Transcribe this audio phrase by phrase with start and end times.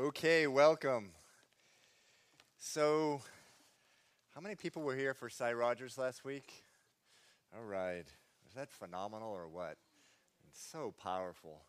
[0.00, 1.10] Okay, welcome.
[2.56, 3.20] So,
[4.34, 6.64] how many people were here for Cy Rogers last week?
[7.54, 8.06] All right.
[8.42, 9.76] Was that phenomenal or what?
[10.48, 11.64] It's so powerful.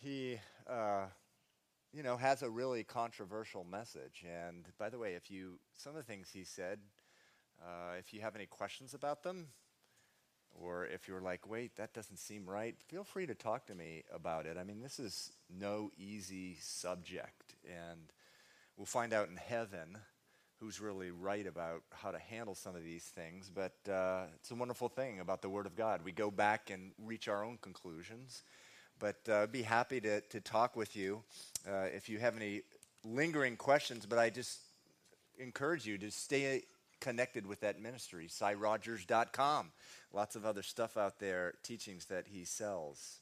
[0.00, 1.04] He, uh,
[1.92, 4.24] you know, has a really controversial message.
[4.28, 6.80] And by the way, if you, some of the things he said,
[7.62, 9.46] uh, if you have any questions about them,
[10.52, 14.04] or if you're like, wait, that doesn't seem right, feel free to talk to me
[14.12, 14.56] about it.
[14.58, 17.54] I mean, this is no easy subject.
[17.64, 18.00] And
[18.76, 19.98] we'll find out in heaven
[20.58, 23.50] who's really right about how to handle some of these things.
[23.52, 26.02] But uh, it's a wonderful thing about the Word of God.
[26.04, 28.42] We go back and reach our own conclusions.
[28.98, 31.22] But uh, be happy to, to talk with you
[31.66, 32.60] uh, if you have any
[33.02, 34.04] lingering questions.
[34.04, 34.58] But I just
[35.38, 36.62] encourage you to stay
[37.00, 39.72] connected with that ministry, cyrogers.com.
[40.12, 43.20] Lots of other stuff out there, teachings that he sells.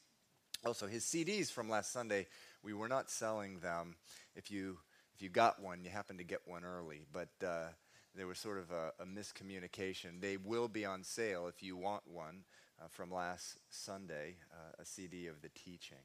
[0.64, 2.27] Also, his CDs from last Sunday,
[2.62, 3.96] we were not selling them.
[4.34, 4.78] If you
[5.14, 7.70] if you got one, you happened to get one early, but uh,
[8.15, 10.20] there was sort of a, a, miscommunication.
[10.20, 12.45] They will be on sale if you want one
[12.80, 15.98] uh, from last Sunday, uh, a CD of the teaching.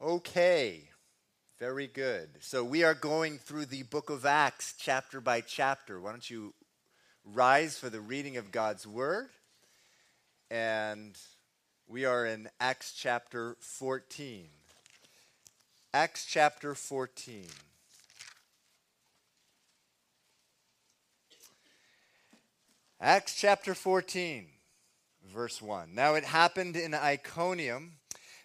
[0.00, 0.88] Okay,
[1.58, 2.28] very good.
[2.40, 6.00] So we are going through the book of Acts chapter by chapter.
[6.00, 6.52] Why don't you
[7.24, 9.28] rise for the reading of God's word?
[10.50, 11.16] And
[11.86, 14.48] we are in Acts chapter 14.
[15.92, 17.46] Acts chapter 14.
[23.00, 24.46] Acts chapter 14,
[25.32, 25.94] verse 1.
[25.94, 27.92] Now it happened in Iconium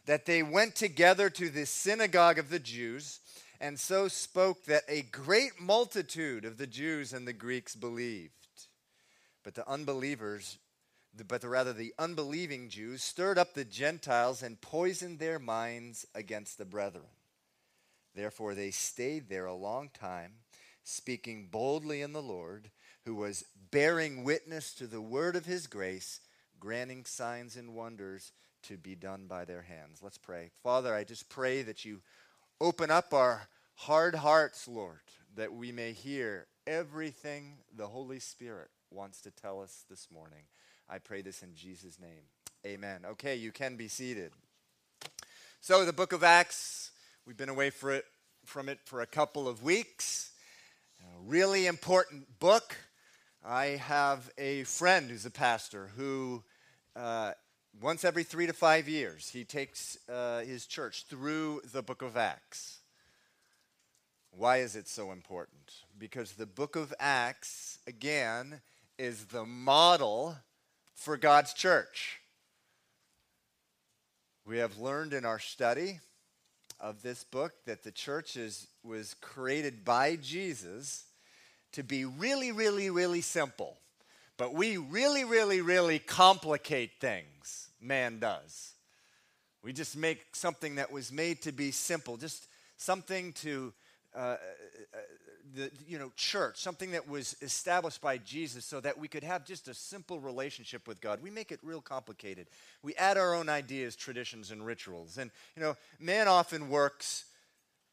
[0.10, 3.20] that they went together to the synagogue of the Jews
[3.62, 8.34] and so spoke that a great multitude of the Jews and the Greeks believed.
[9.44, 10.58] But the unbelievers,
[11.28, 16.58] but the, rather the unbelieving Jews, stirred up the Gentiles and poisoned their minds against
[16.58, 17.06] the brethren.
[18.16, 20.32] Therefore they stayed there a long time,
[20.84, 22.72] speaking boldly in the Lord,
[23.06, 26.19] who was bearing witness to the word of his grace,
[26.59, 28.31] granting signs and wonders
[28.64, 30.00] to be done by their hands.
[30.02, 30.52] Let's pray.
[30.64, 32.02] Father, I just pray that you
[32.62, 35.00] open up our hard hearts, Lord,
[35.36, 40.44] that we may hear everything the Holy Spirit wants to tell us this morning.
[40.90, 42.24] I pray this in Jesus' name.
[42.66, 43.02] Amen.
[43.12, 44.31] Okay, you can be seated.
[45.62, 46.92] So, the book of Acts,
[47.25, 48.06] we've been away it,
[48.46, 50.31] from it for a couple of weeks.
[51.02, 52.75] A really important book.
[53.46, 56.44] I have a friend who's a pastor who
[56.96, 57.31] uh,
[57.81, 62.18] once every three to five years, he takes uh, his church through the book of
[62.18, 62.80] Acts.
[64.31, 65.74] Why is it so important?
[65.97, 68.62] Because the book of Acts, again,
[68.97, 70.35] is the model
[70.94, 72.19] for God's church.
[74.46, 76.00] We have learned in our study
[76.80, 81.06] of this book that the church is, was created by Jesus
[81.74, 83.78] to be really, really, really simple.
[84.39, 88.72] But we really, really, really complicate things man does.
[89.61, 93.73] We just make something that was made to be simple, just something to
[94.16, 94.38] uh, uh,
[95.53, 99.45] the you know church, something that was established by Jesus, so that we could have
[99.45, 101.21] just a simple relationship with God.
[101.21, 102.47] We make it real complicated.
[102.81, 105.17] We add our own ideas, traditions, and rituals.
[105.17, 107.25] And you know, man often works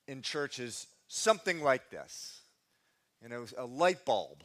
[0.07, 2.39] in churches something like this.
[3.21, 4.45] You know, a light bulb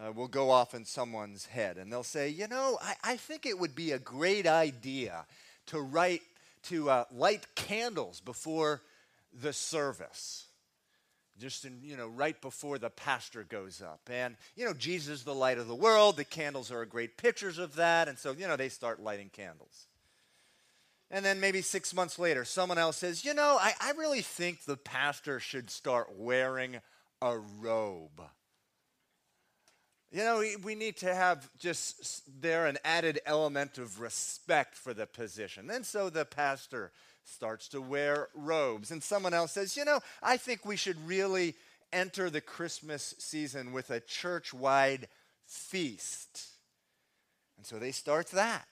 [0.00, 3.46] uh, will go off in someone's head and they'll say, you know, I, I think
[3.46, 5.26] it would be a great idea
[5.66, 6.22] to write,
[6.64, 8.82] to uh, light candles before
[9.32, 10.46] the service.
[11.38, 14.00] Just in, you know, right before the pastor goes up.
[14.10, 16.16] And, you know, Jesus the light of the world.
[16.16, 18.06] The candles are great pictures of that.
[18.06, 19.86] And so, you know, they start lighting candles.
[21.10, 24.64] And then maybe six months later, someone else says, you know, I, I really think
[24.64, 26.80] the pastor should start wearing
[27.20, 28.22] a robe.
[30.12, 35.06] You know, we, need to have just there an added element of respect for the
[35.06, 35.70] position.
[35.70, 36.92] And so the pastor
[37.24, 38.90] starts to wear robes.
[38.90, 41.54] And someone else says, you know, I think we should really
[41.94, 45.08] enter the Christmas season with a church wide
[45.46, 46.48] feast.
[47.56, 48.68] And so they start that.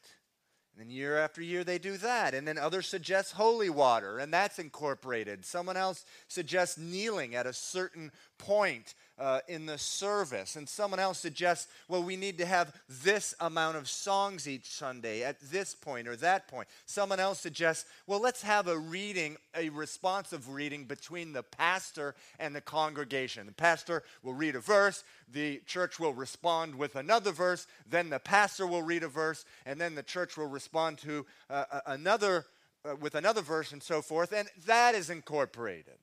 [0.73, 2.35] And then year after year they do that.
[2.35, 5.45] And then others suggest holy water, and that's incorporated.
[5.45, 10.57] Someone else suggests kneeling at a certain point uh, in the service.
[10.57, 15.23] And someone else suggests, well, we need to have this amount of songs each Sunday
[15.23, 16.69] at this point or that point.
[16.87, 22.57] Someone else suggests, well, let's have a reading, a responsive reading between the pastor and
[22.57, 23.47] the congregation.
[23.47, 28.19] The pastor will read a verse, the church will respond with another verse, then the
[28.19, 32.47] pastor will read a verse, and then the church will respond to uh, another
[32.83, 35.99] uh, with another verse and so forth, and that is incorporated.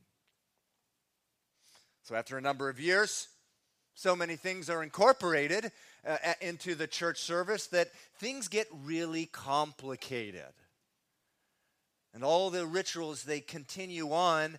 [2.08, 3.28] So after a number of years,
[3.94, 5.74] so many things are incorporated
[6.08, 10.54] uh, into the church service that things get really complicated.
[12.14, 14.58] And all the rituals, they continue on,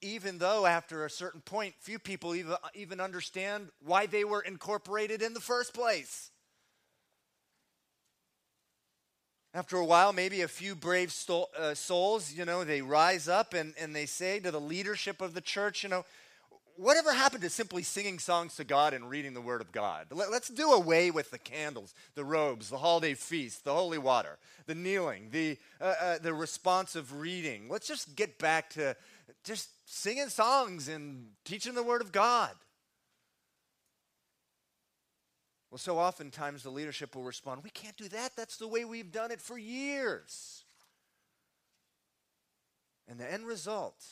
[0.00, 5.20] even though after a certain point, few people even, even understand why they were incorporated
[5.20, 6.30] in the first place.
[9.52, 11.14] After a while, maybe a few brave
[11.58, 15.34] uh, souls, you know, they rise up and, and they say to the leadership of
[15.34, 16.06] the church, you know,
[16.76, 20.06] whatever happened to simply singing songs to God and reading the Word of God?
[20.10, 24.38] Let, us do away with the candles, the robes, the holiday feast, the holy water,
[24.66, 27.68] the kneeling, the, uh, uh, the responsive reading.
[27.68, 28.96] Let's just get back to
[29.44, 32.52] just singing songs and teaching the Word of God.
[35.70, 38.36] Well, so oftentimes the leadership will respond, We can't do that.
[38.36, 40.64] That's the way we've done it for years.
[43.08, 44.04] And the end result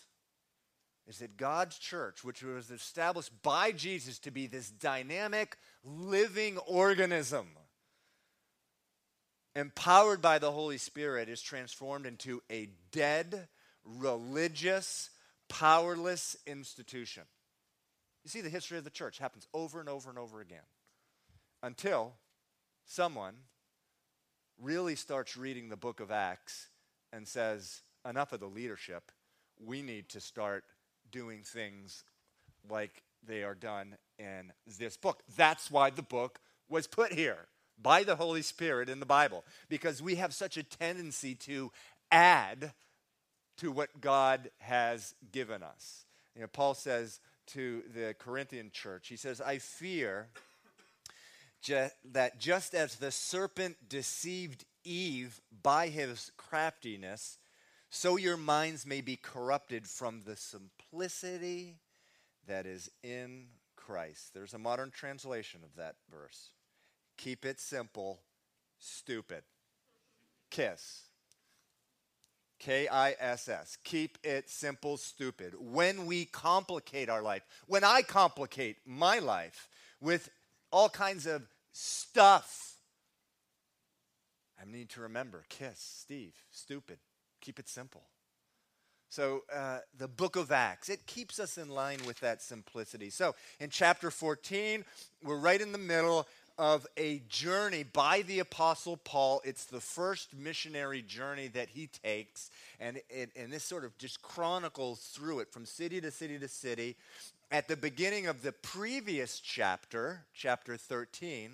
[1.06, 7.47] is that God's church, which was established by Jesus to be this dynamic, living organism,
[9.55, 13.49] empowered by the Holy Spirit, is transformed into a dead,
[13.85, 15.11] religious,
[15.49, 17.25] powerless institution.
[18.25, 20.65] You see, the history of the church happens over and over and over again
[21.62, 22.15] until
[22.87, 23.35] someone
[24.59, 26.69] really starts reading the book of Acts
[27.12, 29.11] and says, enough of the leadership.
[29.59, 30.65] We need to start
[31.15, 32.03] doing things
[32.69, 35.23] like they are done in this book.
[35.37, 37.47] That's why the book was put here
[37.81, 41.71] by the Holy Spirit in the Bible, because we have such a tendency to
[42.11, 42.73] add
[43.59, 46.05] to what God has given us.
[46.35, 50.27] You know, Paul says to the Corinthian church, he says, I fear
[51.63, 57.39] ju- that just as the serpent deceived Eve by his craftiness,
[57.89, 60.84] so your minds may be corrupted from the simplicity
[62.46, 63.46] that is in
[63.76, 64.32] Christ.
[64.35, 66.50] There's a modern translation of that verse.
[67.17, 68.20] Keep it simple,
[68.79, 69.43] stupid.
[70.50, 71.02] Kiss.
[72.58, 73.76] K I S S.
[73.85, 75.55] Keep it simple, stupid.
[75.58, 79.69] When we complicate our life, when I complicate my life
[80.00, 80.31] with
[80.70, 81.43] all kinds of
[81.73, 82.76] stuff,
[84.61, 86.99] I need to remember kiss, Steve, stupid.
[87.41, 88.05] Keep it simple.
[89.15, 93.11] So, uh, the book of Acts, it keeps us in line with that simplicity.
[93.11, 94.85] So, in chapter 14,
[95.23, 96.27] we're right in the middle
[96.59, 99.41] of a journey by the Apostle Paul.
[99.45, 102.51] It's the first missionary journey that he takes,
[102.81, 106.49] and, it, and this sort of just chronicles through it from city to city to
[106.49, 106.97] city.
[107.53, 111.53] At the beginning of the previous chapter, chapter 13,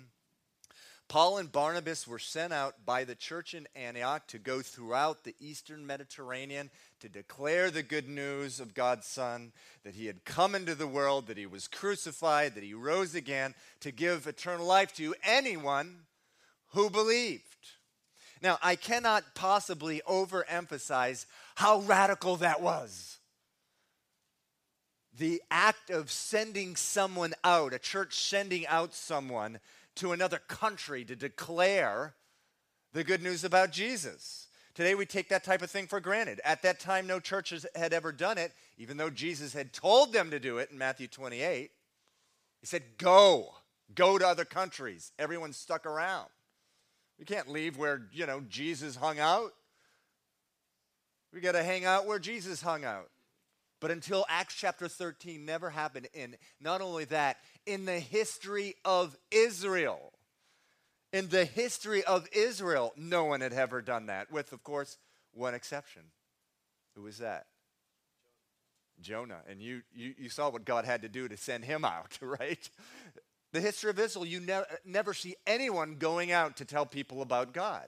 [1.11, 5.35] Paul and Barnabas were sent out by the church in Antioch to go throughout the
[5.41, 6.69] eastern Mediterranean
[7.01, 9.51] to declare the good news of God's Son,
[9.83, 13.55] that he had come into the world, that he was crucified, that he rose again,
[13.81, 16.03] to give eternal life to anyone
[16.69, 17.43] who believed.
[18.41, 21.25] Now, I cannot possibly overemphasize
[21.55, 23.17] how radical that was.
[25.19, 29.59] The act of sending someone out, a church sending out someone
[29.95, 32.15] to another country to declare
[32.93, 34.47] the good news about Jesus.
[34.73, 36.39] Today we take that type of thing for granted.
[36.45, 40.31] At that time, no churches had ever done it, even though Jesus had told them
[40.31, 41.71] to do it in Matthew 28.
[42.61, 43.53] He said, Go,
[43.93, 45.11] go to other countries.
[45.19, 46.29] Everyone stuck around.
[47.19, 49.53] We can't leave where, you know, Jesus hung out.
[51.33, 53.09] We got to hang out where Jesus hung out.
[53.79, 56.07] But until Acts chapter 13 never happened.
[56.15, 60.13] And not only that, in the history of Israel,
[61.13, 64.97] in the history of Israel, no one had ever done that, with, of course,
[65.33, 66.03] one exception.
[66.95, 67.45] Who was that?
[69.01, 69.41] Jonah.
[69.49, 72.69] And you, you, you saw what God had to do to send him out, right?
[73.51, 77.53] The history of Israel, you ne- never see anyone going out to tell people about
[77.53, 77.87] God.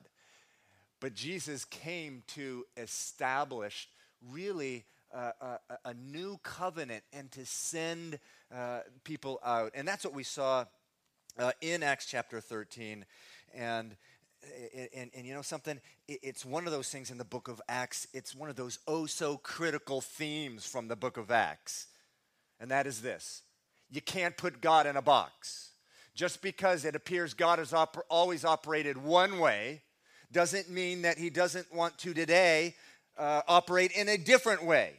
[1.00, 3.89] But Jesus came to establish
[4.32, 8.20] really a, new covenant and to send
[8.53, 9.72] uh, people out.
[9.75, 10.65] And that's what we saw
[11.38, 13.05] uh, in Acts chapter 13.
[13.53, 13.96] And,
[14.96, 15.79] and, and you know something?
[16.08, 19.05] It's one of those things in the book of Acts, it's one of those oh
[19.05, 21.88] so critical themes from the book of Acts.
[22.60, 23.43] And that is this
[23.89, 25.70] you can't put God in a box.
[26.15, 29.82] Just because it appears God has op- always operated one way
[30.32, 32.75] doesn't mean that he doesn't want to today
[33.17, 34.93] uh, operate in a different way.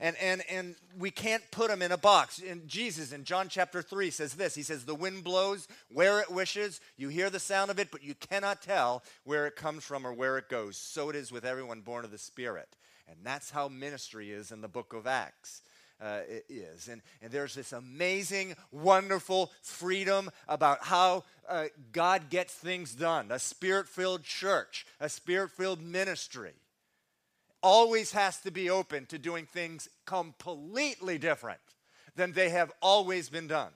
[0.00, 2.42] And, and, and we can't put them in a box.
[2.46, 6.30] And Jesus in John chapter 3 says this He says, The wind blows where it
[6.30, 6.80] wishes.
[6.96, 10.12] You hear the sound of it, but you cannot tell where it comes from or
[10.12, 10.76] where it goes.
[10.76, 12.68] So it is with everyone born of the Spirit.
[13.08, 15.62] And that's how ministry is in the book of Acts.
[15.98, 16.88] Uh, is.
[16.88, 23.30] And, and there's this amazing, wonderful freedom about how uh, God gets things done.
[23.30, 26.52] A spirit filled church, a spirit filled ministry
[27.62, 31.60] always has to be open to doing things completely different
[32.14, 33.70] than they have always been done.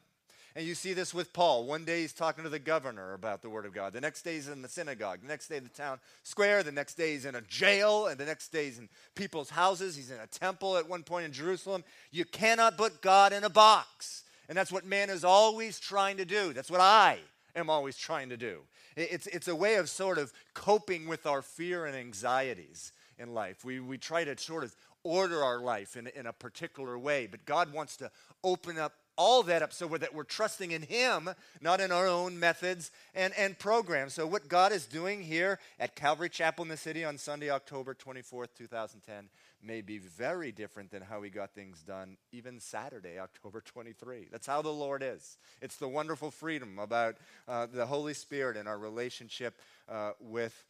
[0.57, 1.65] And you see this with Paul.
[1.65, 3.93] One day he's talking to the governor about the Word of God.
[3.93, 5.21] The next day he's in the synagogue.
[5.23, 6.65] The next day, in the town square.
[6.65, 8.09] The next day he's in a jail.
[8.09, 9.95] And the next day he's in people's houses.
[9.95, 11.85] He's in a temple at one point in Jerusalem.
[12.11, 14.25] You cannot put God in a box.
[14.49, 16.53] And that's what man is always trying to do.
[16.53, 17.19] That's what I
[17.55, 18.63] am always trying to do.
[18.97, 23.65] It's, it's a way of sort of coping with our fear and anxieties in life.
[23.65, 24.75] We, we try to sort of
[25.05, 28.11] order our life in, in a particular way, but God wants to
[28.43, 31.29] open up all that up so we're, that we're trusting in Him,
[31.61, 34.15] not in our own methods and, and programs.
[34.15, 37.95] So, what God is doing here at Calvary Chapel in the city on Sunday, October
[37.95, 39.29] 24th, 2010,
[39.63, 44.29] may be very different than how He got things done even Saturday, October 23.
[44.33, 45.37] That's how the Lord is.
[45.61, 50.65] It's the wonderful freedom about uh, the Holy Spirit and our relationship uh, with,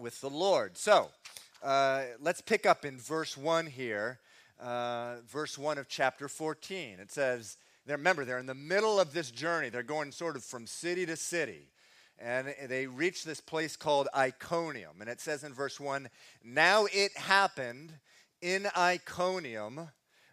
[0.00, 0.76] with the Lord.
[0.76, 1.10] So,
[1.62, 4.18] uh, let's pick up in verse 1 here,
[4.60, 6.98] uh, verse 1 of chapter 14.
[7.00, 9.68] It says, remember, they're in the middle of this journey.
[9.68, 11.68] They're going sort of from city to city.
[12.18, 15.00] And they reach this place called Iconium.
[15.00, 16.08] And it says in verse 1
[16.44, 17.94] Now it happened
[18.40, 19.88] in Iconium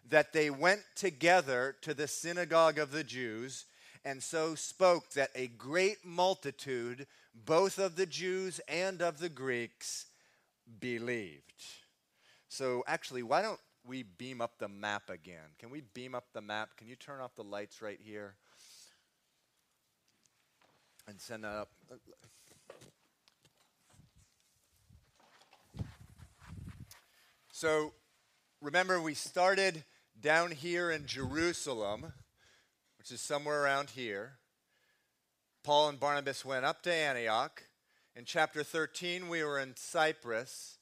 [0.08, 3.66] that they went together to the synagogue of the Jews
[4.04, 10.06] and so spoke that a great multitude, both of the Jews and of the Greeks,
[10.78, 11.64] believed.
[12.48, 15.54] So, actually, why don't we beam up the map again?
[15.58, 16.76] Can we beam up the map?
[16.76, 18.34] Can you turn off the lights right here?
[21.08, 21.70] And send that up.
[27.52, 27.92] So,
[28.60, 29.84] remember, we started
[30.20, 32.12] down here in Jerusalem,
[32.98, 34.38] which is somewhere around here.
[35.62, 37.62] Paul and Barnabas went up to Antioch.
[38.16, 40.78] In chapter 13, we were in Cyprus.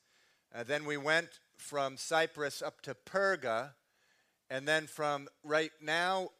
[0.54, 3.72] Uh, then we went from Cyprus up to Perga.
[4.48, 6.30] And then from right now,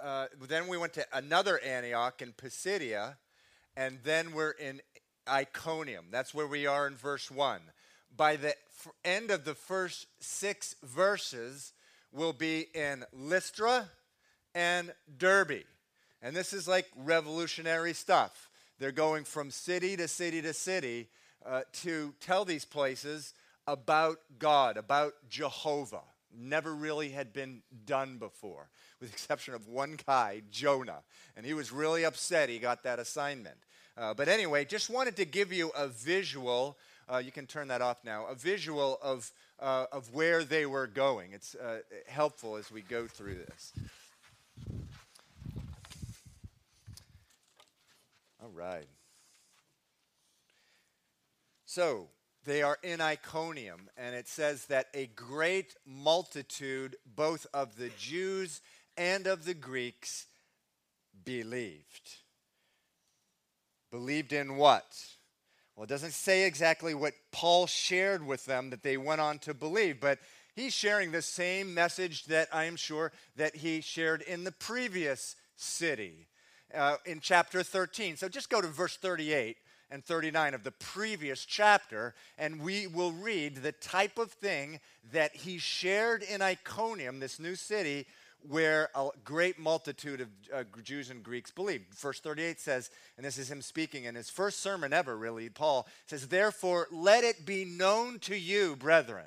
[0.00, 3.16] uh, then we went to another Antioch in Pisidia.
[3.76, 4.80] And then we're in
[5.28, 6.06] Iconium.
[6.12, 7.60] That's where we are in verse 1.
[8.16, 11.72] By the f- end of the first six verses,
[12.12, 13.88] we'll be in Lystra
[14.54, 15.64] and Derbe.
[16.22, 18.48] And this is like revolutionary stuff.
[18.78, 21.08] They're going from city to city to city
[21.46, 23.34] uh, to tell these places
[23.66, 26.02] about God, about Jehovah.
[26.36, 28.68] Never really had been done before,
[29.00, 31.02] with the exception of one guy, Jonah.
[31.36, 33.56] And he was really upset he got that assignment.
[33.96, 36.76] Uh, but anyway, just wanted to give you a visual.
[37.12, 38.26] Uh, you can turn that off now.
[38.26, 41.32] A visual of, uh, of where they were going.
[41.32, 41.78] It's uh,
[42.08, 43.72] helpful as we go through this.
[48.44, 48.84] All right.
[51.64, 52.08] So
[52.44, 58.60] they are in Iconium, and it says that a great multitude, both of the Jews
[58.98, 60.26] and of the Greeks,
[61.24, 62.16] believed.
[63.90, 64.94] Believed in what?
[65.74, 69.54] Well, it doesn't say exactly what Paul shared with them that they went on to
[69.54, 70.18] believe, but
[70.54, 75.34] he's sharing the same message that I am sure that he shared in the previous
[75.56, 76.28] city
[76.74, 78.16] uh, in chapter 13.
[78.16, 79.56] So just go to verse 38
[79.90, 84.80] and 39 of the previous chapter, and we will read the type of thing
[85.12, 88.06] that he shared in Iconium, this new city,
[88.48, 91.94] where a great multitude of uh, Jews and Greeks believed.
[91.94, 95.86] Verse 38 says, and this is him speaking in his first sermon ever, really, Paul
[96.06, 99.26] says, Therefore, let it be known to you, brethren,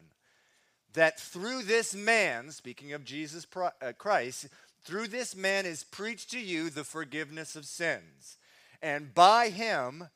[0.93, 4.47] that through this man, speaking of Jesus uh, Christ,
[4.83, 8.37] through this man is preached to you the forgiveness of sins.
[8.81, 10.09] And by him,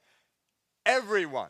[0.85, 1.49] everyone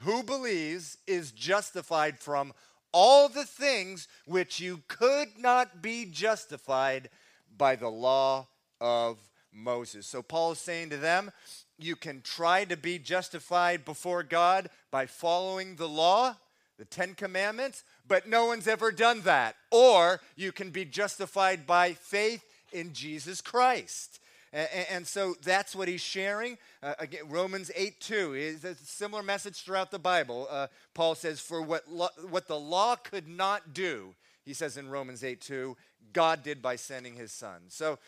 [0.00, 2.52] who believes is justified from
[2.92, 7.10] all the things which you could not be justified
[7.56, 8.46] by the law
[8.80, 9.18] of
[9.52, 10.06] Moses.
[10.06, 11.30] So Paul is saying to them,
[11.78, 16.36] you can try to be justified before God by following the law,
[16.78, 19.56] the Ten Commandments, but no one's ever done that.
[19.70, 24.20] Or you can be justified by faith in Jesus Christ.
[24.52, 26.58] And, so that's what he's sharing.
[26.80, 30.46] Uh, again, Romans 8 2 is a similar message throughout the Bible.
[30.48, 34.88] Uh, Paul says, For what, lo- what the law could not do, he says in
[34.88, 35.76] Romans 8 2,
[36.12, 37.62] God did by sending his son.
[37.66, 37.98] So,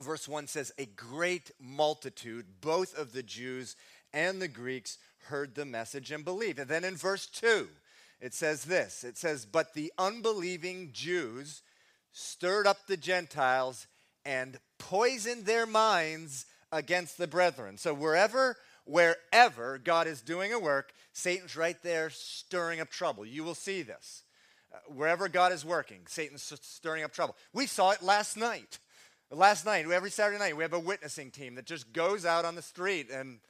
[0.00, 3.76] verse 1 says, A great multitude, both of the Jews
[4.14, 4.96] and the Greeks,
[5.26, 6.58] heard the message and believed.
[6.58, 7.68] And then in verse 2,
[8.20, 11.62] it says this it says, But the unbelieving Jews
[12.12, 13.86] stirred up the Gentiles
[14.24, 17.78] and poisoned their minds against the brethren.
[17.78, 23.24] So wherever wherever God is doing a work, Satan's right there stirring up trouble.
[23.24, 24.24] You will see this.
[24.72, 27.36] Uh, wherever God is working, Satan's stirring up trouble.
[27.52, 28.78] We saw it last night.
[29.30, 32.54] Last night, every Saturday night, we have a witnessing team that just goes out on
[32.54, 33.40] the street and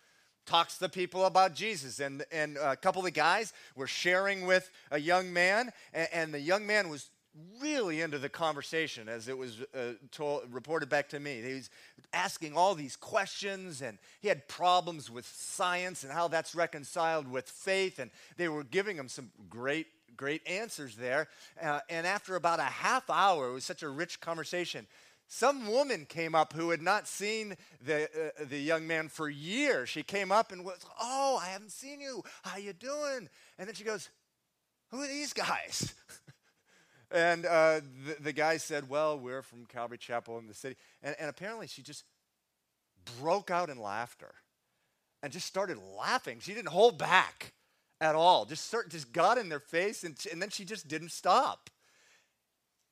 [0.48, 2.00] talks to people about Jesus.
[2.00, 6.34] And, and a couple of the guys were sharing with a young man, and, and
[6.34, 7.10] the young man was
[7.60, 11.40] really into the conversation as it was uh, told, reported back to me.
[11.42, 11.70] He was
[12.12, 17.48] asking all these questions and he had problems with science and how that's reconciled with
[17.48, 17.98] faith.
[17.98, 19.86] And they were giving him some great,
[20.16, 21.28] great answers there.
[21.62, 24.86] Uh, and after about a half hour, it was such a rich conversation.
[25.28, 27.54] Some woman came up who had not seen
[27.84, 29.90] the, uh, the young man for years.
[29.90, 32.22] She came up and was, oh, I haven't seen you.
[32.42, 33.28] How you doing?
[33.58, 34.08] And then she goes,
[34.90, 35.94] who are these guys?
[37.10, 40.76] And uh, the, the, guy said, Well, we're from Calvary Chapel in the city.
[41.02, 42.04] And, and apparently she just
[43.18, 44.34] broke out in laughter
[45.22, 46.38] and just started laughing.
[46.40, 47.54] She didn't hold back
[48.00, 51.10] at all, just, start, just got in their face, and, and then she just didn't
[51.10, 51.70] stop.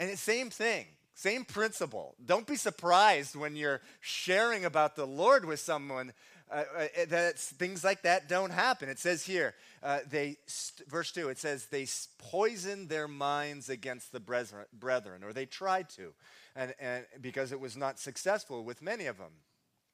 [0.00, 0.87] And the same thing,
[1.17, 2.15] same principle.
[2.25, 6.13] Don't be surprised when you're sharing about the Lord with someone
[6.51, 8.89] uh, uh, that things like that don't happen.
[8.89, 11.31] It says here, uh, they st- verse two.
[11.31, 11.87] It says they
[12.31, 16.13] poisoned their minds against the brethren, or they tried to,
[16.55, 19.33] and, and because it was not successful with many of them.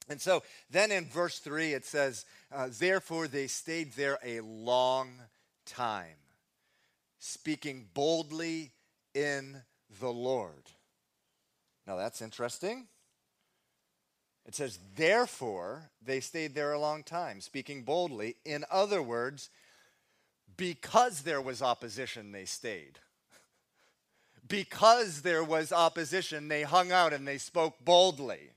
[0.09, 5.13] And so then in verse three it says, uh, therefore they stayed there a long
[5.65, 6.19] time,
[7.21, 8.73] speaking boldly
[9.15, 9.63] in
[10.01, 10.65] the Lord.
[11.93, 12.87] Now that's interesting.
[14.47, 18.37] It says, therefore, they stayed there a long time, speaking boldly.
[18.47, 19.51] In other words,
[20.57, 22.99] because there was opposition, they stayed.
[24.49, 28.53] because there was opposition, they hung out and they spoke boldly.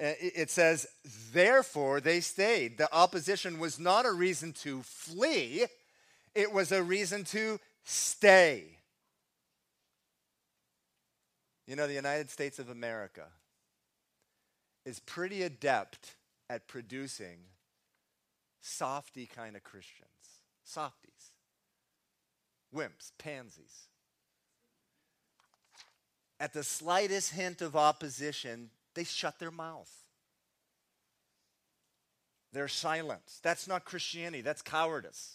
[0.00, 0.86] Uh, it says,
[1.32, 2.78] therefore, they stayed.
[2.78, 5.66] The opposition was not a reason to flee,
[6.36, 8.77] it was a reason to stay.
[11.68, 13.26] You know, the United States of America
[14.86, 16.14] is pretty adept
[16.48, 17.40] at producing
[18.62, 20.08] softy kind of Christians.
[20.64, 21.32] Softies.
[22.74, 23.88] Wimps, pansies.
[26.40, 29.92] At the slightest hint of opposition, they shut their mouth.
[32.54, 33.40] They're silent.
[33.42, 35.34] That's not Christianity, that's cowardice.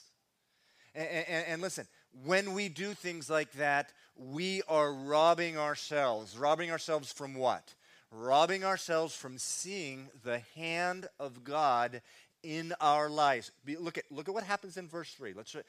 [0.96, 1.88] And, and, and, listen,
[2.26, 6.38] when we do things like that, we are robbing ourselves.
[6.38, 7.74] Robbing ourselves from what?
[8.14, 12.02] robbing ourselves from seeing the hand of God
[12.44, 13.52] in our lives.
[13.66, 15.34] Look at, look at what happens in verse 3.
[15.34, 15.62] Let's uh,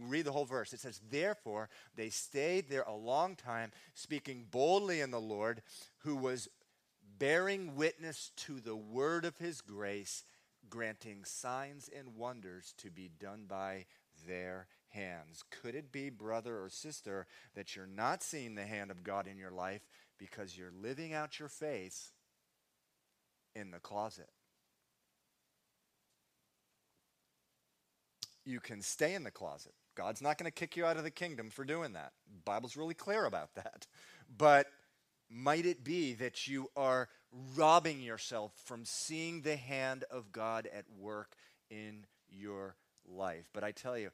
[0.00, 0.72] read the whole verse.
[0.72, 5.62] It says, Therefore, they stayed there a long time, speaking boldly in the Lord,
[5.98, 6.48] who was
[7.18, 10.24] bearing witness to the word of his grace,
[10.70, 13.86] granting signs and wonders to be done by
[14.26, 15.44] their hands.
[15.50, 19.36] Could it be, brother or sister, that you're not seeing the hand of God in
[19.36, 19.82] your life?
[20.18, 22.12] because you're living out your faith
[23.54, 24.28] in the closet.
[28.44, 29.72] You can stay in the closet.
[29.94, 32.12] God's not going to kick you out of the kingdom for doing that.
[32.30, 33.86] The Bible's really clear about that.
[34.36, 34.66] But
[35.30, 37.08] might it be that you are
[37.56, 41.36] robbing yourself from seeing the hand of God at work
[41.70, 42.76] in your
[43.08, 43.48] life.
[43.52, 44.10] But I tell you,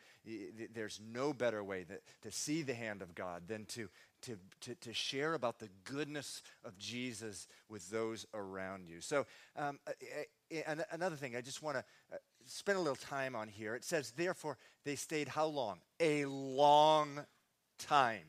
[0.72, 3.88] there's no better way that, to see the hand of God than to,
[4.22, 9.00] to, to, to share about the goodness of Jesus with those around you.
[9.00, 9.26] So,
[9.56, 9.78] um,
[10.90, 13.74] another thing I just want to uh, spend a little time on here.
[13.74, 15.80] It says, therefore, they stayed how long?
[16.00, 17.20] A long
[17.78, 18.26] time.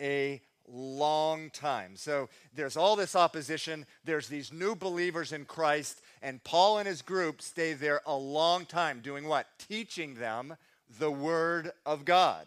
[0.00, 1.96] A long time.
[1.96, 3.86] So there's all this opposition.
[4.04, 8.66] There's these new believers in Christ, and Paul and his group stay there a long
[8.66, 9.46] time doing what?
[9.58, 10.56] Teaching them
[10.98, 12.46] the Word of God.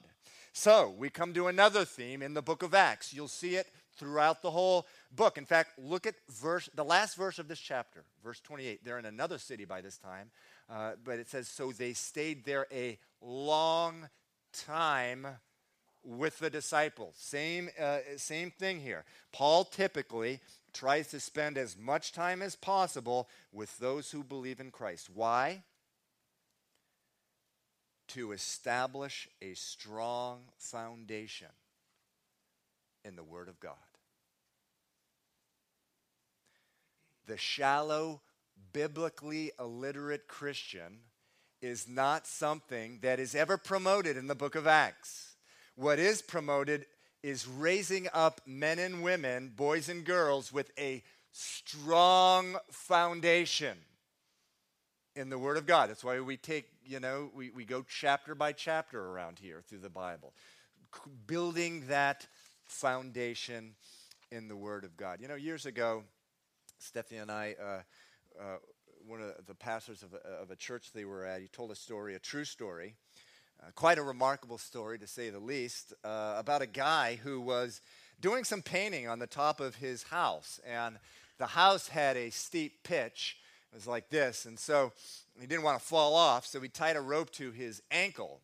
[0.53, 3.13] So we come to another theme in the book of Acts.
[3.13, 5.38] You'll see it throughout the whole book.
[5.38, 8.84] In fact, look at verse, the last verse of this chapter, verse 28.
[8.84, 10.30] They're in another city by this time,
[10.69, 14.10] uh, but it says, So they stayed there a long
[14.53, 15.27] time
[16.08, 17.15] with the disciples.
[17.17, 19.04] Same, uh, same thing here.
[19.34, 20.39] Paul typically
[20.74, 25.10] tries to spend as much time as possible with those who believe in Christ.
[25.13, 25.63] Why?
[28.10, 31.48] to establish a strong foundation
[33.04, 33.74] in the Word of God.
[37.26, 38.22] The shallow,
[38.72, 41.00] biblically illiterate Christian
[41.62, 45.36] is not something that is ever promoted in the book of Acts.
[45.78, 46.88] What is promoted
[47.22, 53.78] is raising up men and women, boys and girls, with a strong foundation
[55.16, 55.92] in the Word of God.
[55.92, 59.82] That's why we take, you know, we, we go chapter by chapter around here through
[59.82, 60.34] the Bible,
[61.28, 62.26] building that
[62.66, 63.76] foundation
[64.32, 65.22] in the Word of God.
[65.22, 66.06] You know, years ago,
[66.80, 68.58] Stephanie and I, uh, uh,
[69.06, 71.76] one of the pastors of a, of a, church they were at, he told a
[71.76, 72.96] story, a true story,
[73.62, 77.82] uh, quite a remarkable story to say the least, uh, about a guy who was
[78.20, 80.60] doing some painting on the top of his house.
[80.67, 80.98] And
[81.38, 83.38] the house had a steep pitch.
[83.72, 84.46] It was like this.
[84.46, 84.91] And so
[85.39, 88.39] he didn't want to fall off, so he tied a rope to his ankle.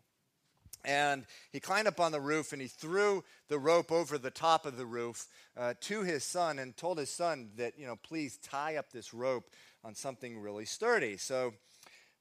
[0.85, 4.65] And he climbed up on the roof and he threw the rope over the top
[4.65, 8.37] of the roof uh, to his son and told his son that, you know, please
[8.37, 9.49] tie up this rope
[9.83, 11.15] on something really sturdy.
[11.15, 11.53] So,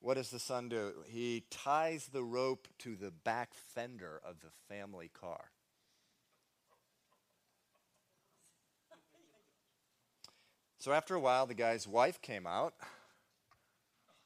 [0.02, 0.92] what does the son do?
[1.06, 5.52] He ties the rope to the back fender of the family car.
[10.78, 12.74] So after a while, the guy's wife came out,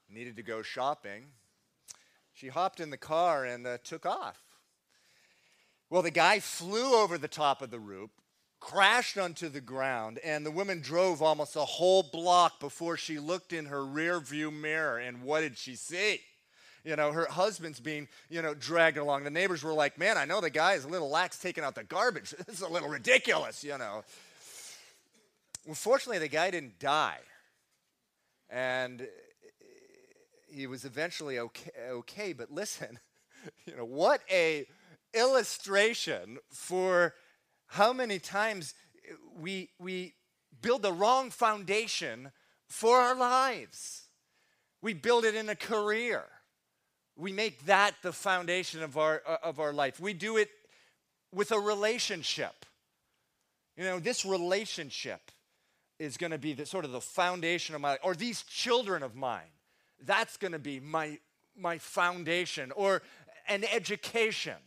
[0.09, 1.25] needed to go shopping.
[2.33, 4.41] She hopped in the car and uh, took off.
[5.91, 8.09] Well, the guy flew over the top of the roof,
[8.59, 13.53] crashed onto the ground, and the woman drove almost a whole block before she looked
[13.53, 14.97] in her rear view mirror.
[14.97, 16.21] And what did she see?
[16.83, 19.23] You know, her husband's being, you know, dragged along.
[19.25, 21.75] The neighbors were like, man, I know the guy is a little lax taking out
[21.75, 22.33] the garbage.
[22.45, 24.03] This is a little ridiculous, you know.
[25.65, 27.19] Well, fortunately, the guy didn't die.
[28.49, 29.07] And
[30.49, 32.99] he was eventually okay, okay but listen,
[33.65, 34.65] you know, what a
[35.13, 37.13] illustration for
[37.67, 38.73] how many times
[39.39, 40.13] we, we
[40.61, 42.31] build the wrong foundation
[42.67, 44.03] for our lives.
[44.81, 46.23] We build it in a career.
[47.15, 49.99] We make that the foundation of our, uh, of our life.
[49.99, 50.49] We do it
[51.33, 52.65] with a relationship.
[53.75, 55.31] You know, this relationship
[55.99, 59.03] is going to be the sort of the foundation of my life, or these children
[59.03, 59.51] of mine.
[60.03, 61.19] That's going to be my
[61.59, 63.01] my foundation, or
[63.47, 64.57] an education.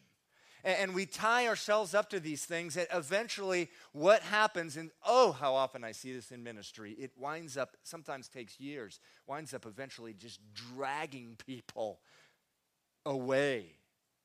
[0.64, 5.54] And we tie ourselves up to these things, and eventually, what happens, and oh, how
[5.54, 10.12] often I see this in ministry, it winds up, sometimes takes years, winds up eventually
[10.12, 12.00] just dragging people
[13.06, 13.76] away.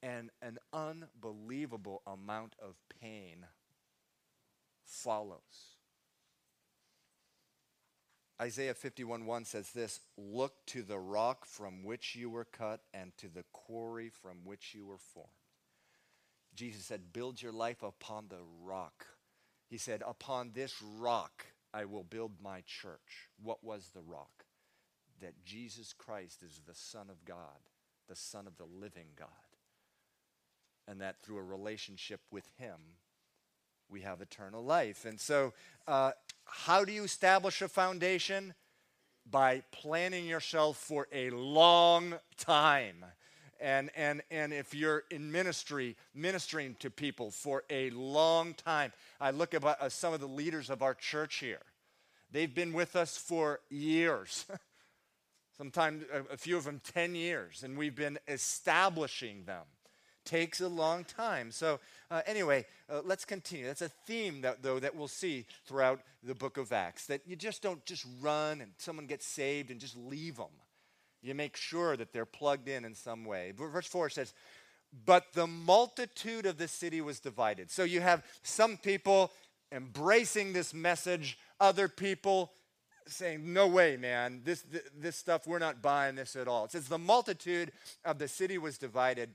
[0.03, 3.45] And an unbelievable amount of pain
[4.83, 5.75] follows.
[8.41, 13.15] Isaiah 51 1 says this Look to the rock from which you were cut and
[13.17, 15.29] to the quarry from which you were formed.
[16.55, 19.05] Jesus said, Build your life upon the rock.
[19.67, 23.29] He said, Upon this rock I will build my church.
[23.41, 24.45] What was the rock?
[25.21, 27.69] That Jesus Christ is the Son of God,
[28.07, 29.27] the Son of the living God.
[30.87, 32.77] And that through a relationship with Him,
[33.89, 35.05] we have eternal life.
[35.05, 35.53] And so,
[35.87, 36.11] uh,
[36.45, 38.53] how do you establish a foundation?
[39.29, 43.03] By planning yourself for a long time.
[43.59, 49.31] And, and, and if you're in ministry, ministering to people for a long time, I
[49.31, 51.61] look at uh, some of the leaders of our church here.
[52.31, 54.45] They've been with us for years,
[55.57, 59.63] sometimes a, a few of them 10 years, and we've been establishing them
[60.25, 61.51] takes a long time.
[61.51, 61.79] So,
[62.11, 63.65] uh, anyway, uh, let's continue.
[63.67, 67.35] That's a theme, that, though, that we'll see throughout the book of Acts that you
[67.35, 70.47] just don't just run and someone gets saved and just leave them.
[71.25, 73.51] You make sure that they're plugged in in some way.
[73.55, 74.33] Verse 4 says,
[75.05, 77.71] But the multitude of the city was divided.
[77.71, 79.31] So you have some people
[79.71, 82.51] embracing this message, other people
[83.07, 84.63] saying, No way, man, this,
[84.95, 86.65] this, stuff, we're not buying this at all.
[86.65, 87.71] It says, The multitude
[88.03, 89.31] of the city was divided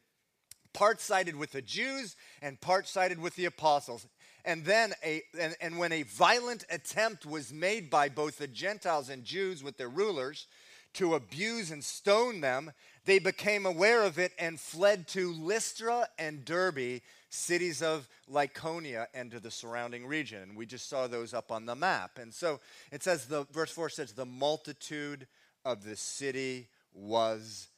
[0.73, 4.07] part sided with the Jews and part sided with the apostles.
[4.45, 9.11] And then, a, and, and when a violent attempt was made by both the Gentiles
[9.11, 10.47] and Jews with their rulers
[10.95, 12.73] to abuse and stone them,
[13.05, 19.31] they became aware of it and fled to Lystra and Derbe, cities of Lycaonia, and
[19.31, 20.43] to the surrounding region.
[20.43, 22.19] And we just saw those up on the map.
[22.19, 22.61] And so
[22.93, 25.27] it says, the verse 4 says, the multitude
[25.65, 27.69] of the city was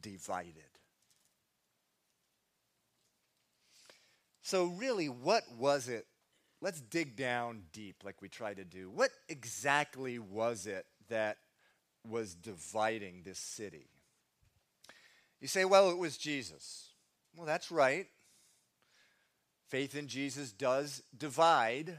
[0.00, 0.62] divided.
[4.42, 6.06] So, really, what was it?
[6.60, 8.90] Let's dig down deep like we try to do.
[8.90, 11.38] What exactly was it that
[12.08, 13.86] was dividing this city?
[15.40, 16.88] You say, well, it was Jesus.
[17.36, 18.06] Well, that's right.
[19.68, 21.98] Faith in Jesus does divide.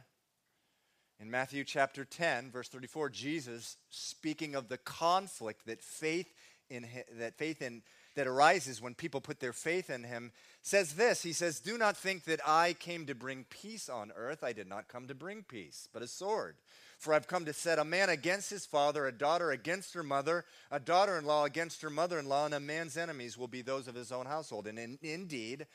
[1.19, 6.33] In Matthew chapter 10, verse 34, Jesus, speaking of the conflict that faith
[6.69, 6.87] in
[7.19, 7.83] that faith in
[8.15, 11.21] that arises when people put their faith in him, says this.
[11.21, 14.43] He says, "Do not think that I came to bring peace on earth.
[14.43, 16.57] I did not come to bring peace, but a sword.
[16.97, 20.45] For I've come to set a man against his father, a daughter against her mother,
[20.71, 24.25] a daughter-in-law against her mother-in-law, and a man's enemies will be those of his own
[24.25, 25.67] household." And in, indeed,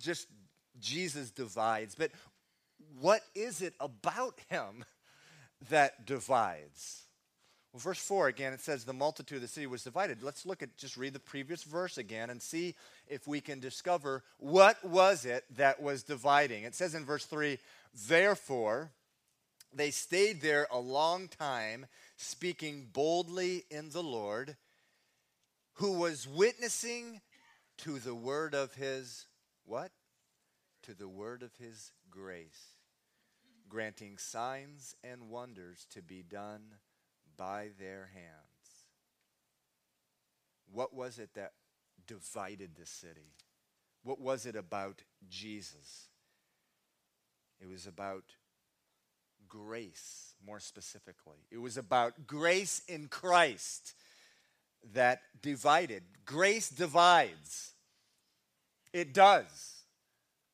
[0.00, 0.28] just
[0.80, 1.94] Jesus divides.
[1.94, 2.10] But
[3.00, 4.84] what is it about him
[5.70, 7.02] that divides?
[7.72, 10.22] Well, verse 4 again, it says, The multitude of the city was divided.
[10.22, 12.76] Let's look at, just read the previous verse again and see
[13.08, 16.62] if we can discover what was it that was dividing.
[16.62, 17.58] It says in verse 3,
[18.06, 18.92] Therefore,
[19.74, 24.56] they stayed there a long time, speaking boldly in the Lord,
[25.74, 27.20] who was witnessing
[27.78, 29.26] to the word of his
[29.64, 29.90] what?
[30.84, 32.76] To the word of his grace,
[33.68, 36.62] granting signs and wonders to be done
[37.36, 38.86] by their hands.
[40.70, 41.52] What was it that
[42.06, 43.34] divided the city?
[44.02, 46.08] What was it about Jesus?
[47.60, 48.24] It was about
[49.48, 51.38] grace, more specifically.
[51.50, 53.94] It was about grace in Christ
[54.92, 56.02] that divided.
[56.24, 57.72] Grace divides.
[58.92, 59.82] It does.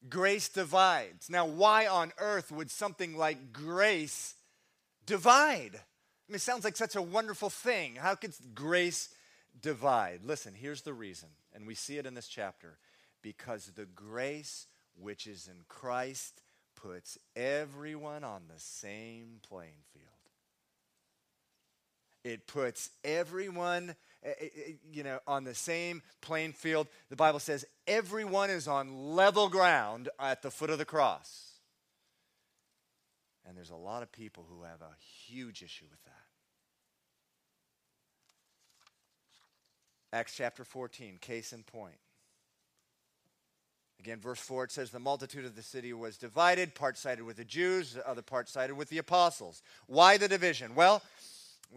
[0.09, 1.29] Grace divides.
[1.29, 4.35] Now, why on earth would something like grace
[5.05, 5.73] divide?
[5.75, 7.97] I mean, it sounds like such a wonderful thing.
[7.97, 9.11] How could grace
[9.61, 10.21] divide?
[10.25, 12.79] Listen, here's the reason, and we see it in this chapter
[13.23, 14.67] because the grace
[14.99, 16.41] which is in Christ
[16.83, 20.07] puts everyone on the same playing field.
[22.23, 26.87] It puts everyone eh, eh, eh, you know on the same playing field.
[27.09, 31.47] The Bible says everyone is on level ground at the foot of the cross.
[33.47, 34.95] And there's a lot of people who have a
[35.27, 36.13] huge issue with that.
[40.13, 41.97] Acts chapter 14, case in point.
[44.03, 46.75] Again, verse 4, it says, The multitude of the city was divided.
[46.75, 49.63] Part sided with the Jews, the other part sided with the apostles.
[49.89, 50.75] Why the division?
[50.75, 51.03] Well,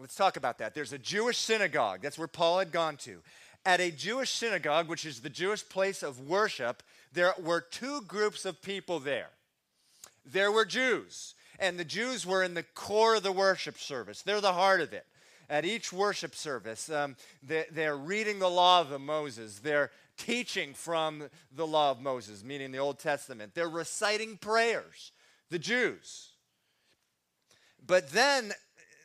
[0.00, 0.74] let's talk about that.
[0.74, 2.00] There's a Jewish synagogue.
[2.00, 3.20] That's where Paul had gone to.
[3.66, 6.82] At a Jewish synagogue, which is the Jewish place of worship,
[7.12, 9.28] there were two groups of people there.
[10.24, 14.40] There were Jews, and the Jews were in the core of the worship service, they're
[14.40, 15.04] the heart of it
[15.48, 19.58] at each worship service, um, they, they're reading the law of Moses.
[19.58, 23.54] They're teaching from the law of Moses, meaning the Old Testament.
[23.54, 25.12] They're reciting prayers,
[25.50, 26.30] the Jews.
[27.86, 28.52] But then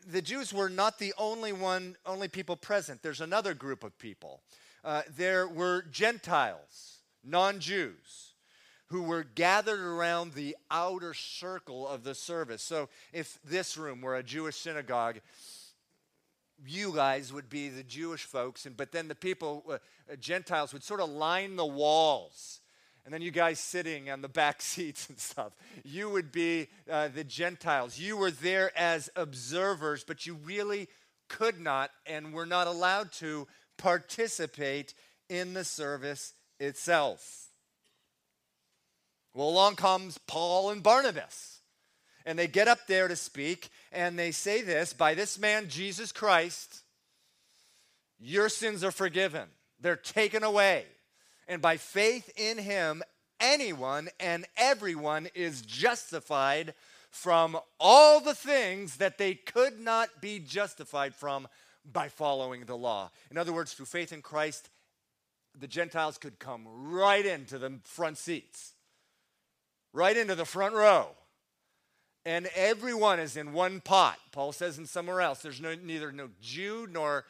[0.07, 3.01] the Jews were not the only one, only people present.
[3.01, 4.41] There's another group of people.
[4.83, 8.33] Uh, there were Gentiles, non Jews,
[8.87, 12.61] who were gathered around the outer circle of the service.
[12.61, 15.19] So if this room were a Jewish synagogue,
[16.65, 20.73] you guys would be the Jewish folks, and but then the people, uh, uh, Gentiles,
[20.73, 22.61] would sort of line the walls.
[23.05, 25.53] And then you guys sitting on the back seats and stuff.
[25.83, 27.97] You would be uh, the Gentiles.
[27.97, 30.87] You were there as observers, but you really
[31.27, 34.93] could not and were not allowed to participate
[35.29, 37.47] in the service itself.
[39.33, 41.58] Well, along comes Paul and Barnabas
[42.29, 46.11] and they get up there to speak, and they say this by this man, Jesus
[46.11, 46.83] Christ,
[48.19, 49.47] your sins are forgiven,
[49.81, 50.85] they're taken away.
[51.47, 53.01] And by faith in him,
[53.39, 56.75] anyone and everyone is justified
[57.09, 61.47] from all the things that they could not be justified from
[61.83, 63.09] by following the law.
[63.31, 64.69] In other words, through faith in Christ,
[65.59, 68.73] the Gentiles could come right into the front seats,
[69.93, 71.15] right into the front row
[72.25, 74.17] and everyone is in one pot.
[74.31, 77.25] Paul says in somewhere else, there's no, neither no Jew nor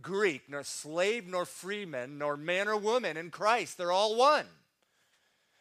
[0.00, 3.76] Greek, nor slave nor freeman, nor man or woman in Christ.
[3.76, 4.46] They're all one.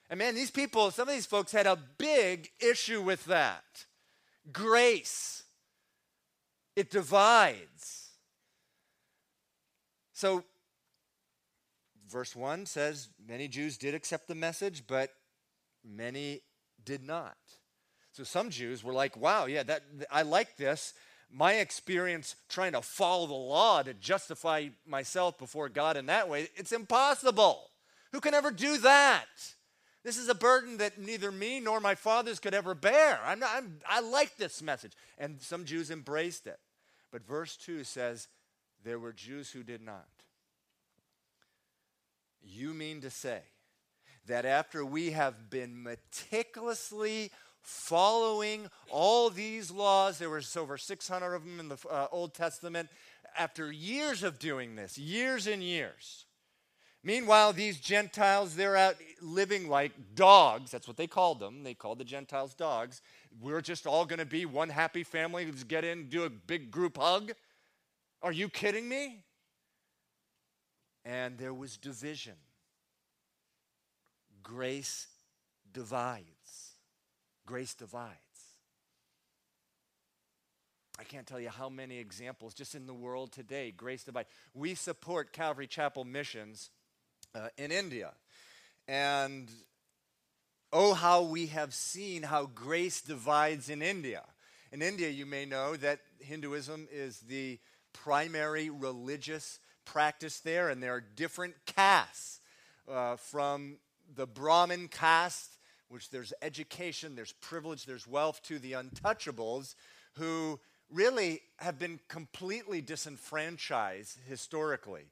[0.09, 3.85] And man, these people, some of these folks had a big issue with that.
[4.51, 5.43] Grace,
[6.75, 8.07] it divides.
[10.13, 10.43] So,
[12.09, 15.11] verse 1 says many Jews did accept the message, but
[15.85, 16.41] many
[16.83, 17.37] did not.
[18.19, 20.93] So some Jews were like, wow, yeah, that I like this.
[21.31, 26.49] My experience trying to follow the law to justify myself before God in that way,
[26.57, 27.61] it's impossible.
[28.11, 29.23] Who can ever do that?
[30.03, 33.21] This is a burden that neither me nor my fathers could ever bear.
[33.25, 34.91] I'm not, I'm, I like this message.
[35.17, 36.59] And some Jews embraced it.
[37.13, 38.27] But verse 2 says,
[38.83, 40.09] there were Jews who did not.
[42.41, 43.39] You mean to say
[44.27, 47.31] that after we have been meticulously
[47.69, 52.89] following all these laws, there was over 600 of them in the uh, Old Testament,
[53.37, 56.25] after years of doing this, years and years,
[57.03, 60.71] Meanwhile, these Gentiles, they're out living like dogs.
[60.71, 61.63] That's what they called them.
[61.63, 63.01] They called the Gentiles dogs.
[63.39, 65.45] We're just all going to be one happy family.
[65.45, 67.31] Let's get in, do a big group hug.
[68.21, 69.23] Are you kidding me?
[71.05, 72.35] And there was division.
[74.43, 75.07] Grace
[75.71, 76.25] divides.
[77.49, 78.13] Grace divides.
[80.99, 84.29] I can't tell you how many examples just in the world today, grace divides.
[84.53, 86.69] We support Calvary Chapel missions
[87.33, 88.11] uh, in India.
[88.87, 89.49] And
[90.71, 94.21] oh, how we have seen how grace divides in India.
[94.71, 97.57] In India, you may know that Hinduism is the
[97.93, 102.41] primary religious practice there, and there are different castes
[102.87, 103.79] uh, from
[104.15, 105.55] the Brahmin caste,
[105.89, 109.75] which there's education, there's privilege, there's wealth, to the untouchables,
[110.13, 110.59] who
[110.91, 115.03] really have been completely disenfranchised historically.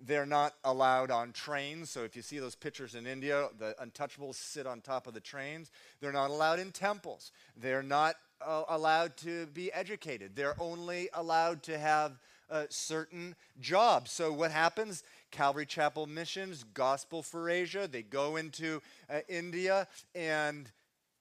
[0.00, 1.90] They're not allowed on trains.
[1.90, 5.20] So if you see those pictures in India, the untouchables sit on top of the
[5.20, 5.70] trains.
[6.00, 7.32] They're not allowed in temples.
[7.56, 10.32] They're not uh, allowed to be educated.
[10.34, 12.18] They're only allowed to have
[12.50, 14.10] uh, certain jobs.
[14.10, 15.02] So what happens?
[15.34, 20.70] Calvary Chapel Missions, Gospel for Asia, they go into uh, India and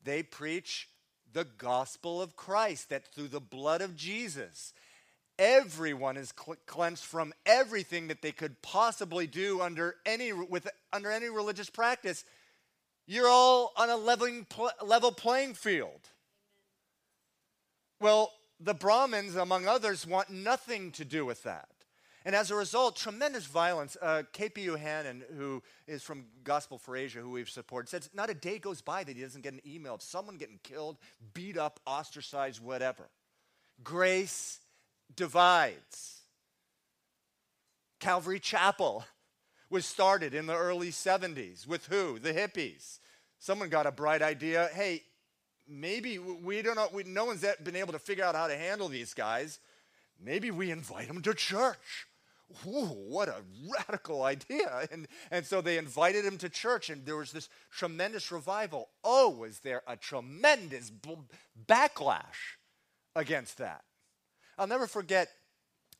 [0.04, 0.88] they preach
[1.34, 4.71] the gospel of Christ, that through the blood of Jesus,
[5.39, 11.10] everyone is cl- cleansed from everything that they could possibly do under any with under
[11.10, 12.23] any religious practice.
[13.08, 16.10] You're all on a leveling pl- level playing field.
[17.99, 21.72] Well the brahmins among others want nothing to do with that
[22.25, 27.19] and as a result tremendous violence uh, kp Yohannan, who is from gospel for asia
[27.19, 29.95] who we've supported says not a day goes by that he doesn't get an email
[29.95, 30.97] of someone getting killed
[31.33, 33.09] beat up ostracized whatever
[33.83, 34.59] grace
[35.15, 36.21] divides.
[37.99, 39.05] Calvary Chapel
[39.69, 42.19] was started in the early 70s with who?
[42.19, 42.99] The hippies.
[43.39, 44.69] Someone got a bright idea.
[44.73, 45.03] Hey,
[45.67, 48.89] maybe we don't know, we, no one's been able to figure out how to handle
[48.89, 49.59] these guys.
[50.21, 52.07] Maybe we invite them to church.
[52.63, 54.87] What a radical idea.
[54.91, 58.89] And, and so they invited him to church, and there was this tremendous revival.
[59.03, 60.91] Oh, was there a tremendous
[61.67, 62.57] backlash
[63.15, 63.83] against that?
[64.57, 65.29] I'll never forget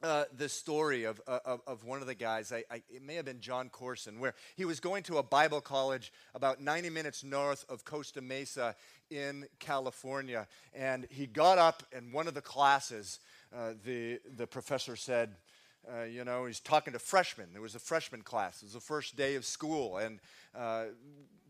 [0.04, 3.16] uh, the story of, uh, of, of, one of the guys, I, I, it may
[3.16, 7.24] have been John Courson, where he was going to a Bible college about 90 minutes
[7.24, 8.76] north of Costa Mesa
[9.10, 10.48] in California.
[10.74, 13.20] And he got up in one of the classes,
[13.56, 15.36] uh, the, the professor said,
[15.92, 17.50] uh, you know, he's talking to freshmen.
[17.52, 18.62] There was a freshman class.
[18.62, 19.98] It was the first day of school.
[19.98, 20.20] And
[20.56, 20.86] uh,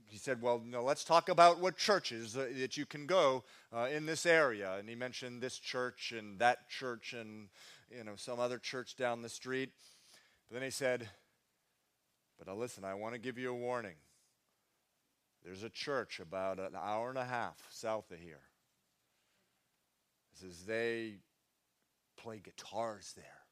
[0.06, 3.44] he said, Well, no, let's talk about what churches uh, that you can go
[3.76, 4.76] uh, in this area.
[4.80, 7.50] And he mentioned this church and that church and,
[7.96, 9.70] you know, some other church down the street.
[10.50, 11.10] But then he said,
[12.44, 13.96] But listen, I want to give you a warning.
[15.46, 18.42] There's a church about an hour and a half south of here.
[20.32, 21.18] He says, They
[22.18, 23.43] play guitars there.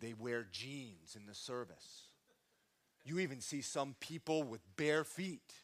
[0.00, 2.08] They wear jeans in the service.
[3.04, 5.54] You even see some people with bare feet,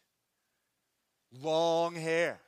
[1.43, 2.41] long hair.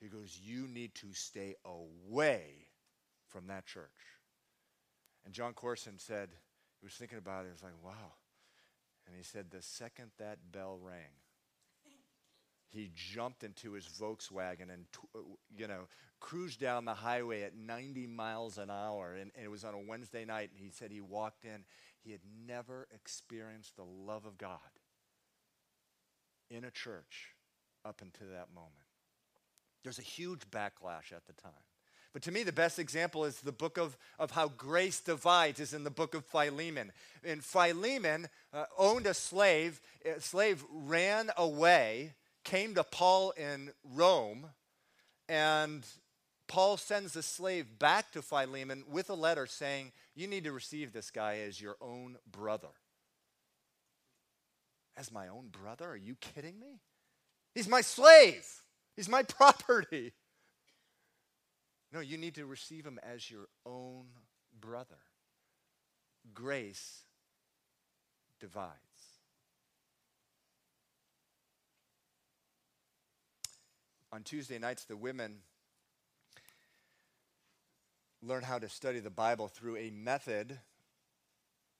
[0.00, 2.66] He goes, You need to stay away
[3.28, 3.90] from that church.
[5.24, 6.30] And John Courson said,
[6.80, 8.14] he was thinking about it, he was like, Wow.
[9.06, 11.21] And he said, The second that bell rang,
[12.72, 14.86] he jumped into his Volkswagen and,
[15.56, 15.82] you know,
[16.20, 19.14] cruised down the highway at 90 miles an hour.
[19.14, 20.50] And, and, it was on a Wednesday night.
[20.54, 21.64] And he said he walked in
[22.02, 24.58] he had never experienced the love of God
[26.50, 27.34] in a church
[27.84, 28.72] up until that moment.
[29.82, 31.52] There's a huge backlash at the time.
[32.12, 35.72] But to me, the best example is the book of, of how grace divides is
[35.72, 36.92] in the book of Philemon.
[37.24, 39.80] And Philemon uh, owned a slave.
[40.04, 42.12] A slave ran away,
[42.44, 44.46] came to Paul in Rome,
[45.28, 45.86] and
[46.48, 50.92] Paul sends the slave back to Philemon with a letter saying, You need to receive
[50.92, 52.68] this guy as your own brother.
[54.96, 55.88] As my own brother?
[55.88, 56.80] Are you kidding me?
[57.54, 58.46] He's my slave,
[58.96, 60.12] he's my property.
[61.92, 64.06] No, you need to receive him as your own
[64.58, 64.98] brother.
[66.32, 67.02] Grace
[68.40, 68.91] divides.
[74.14, 75.38] On Tuesday nights, the women
[78.22, 80.58] learn how to study the Bible through a method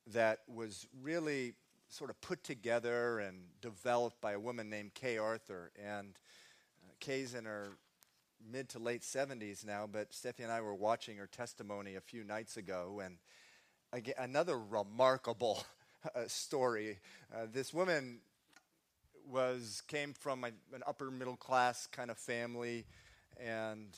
[0.07, 1.53] that was really
[1.91, 5.73] sort of put together and developed by a woman named Kay Arthur.
[5.79, 6.19] And
[6.83, 7.73] uh, Kay's in her
[8.51, 12.25] mid to late 70s now, but Steffi and I were watching her testimony a few
[12.25, 13.19] nights ago, and
[13.93, 15.63] again, another remarkable
[16.15, 16.99] uh, story.
[17.31, 18.21] Uh, this woman
[19.29, 20.55] was came from an
[20.87, 22.87] upper middle class kind of family,
[23.39, 23.97] and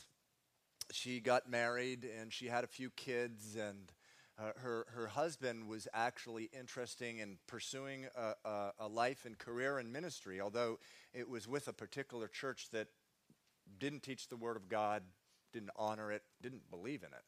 [0.92, 3.92] she got married, and she had a few kids, and
[4.38, 9.78] uh, her, her husband was actually interesting in pursuing a, a, a life and career
[9.78, 10.78] in ministry, although
[11.12, 12.88] it was with a particular church that
[13.78, 15.02] didn't teach the Word of God,
[15.52, 17.24] didn't honor it, didn't believe in it.